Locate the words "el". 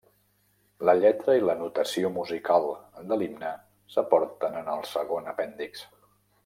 4.77-4.85